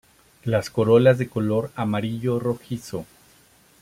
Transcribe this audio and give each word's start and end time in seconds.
Las 0.45 0.71
corolas 0.71 1.19
de 1.19 1.29
color 1.29 1.69
amarillo 1.75 2.39
rojizo. 2.39 3.05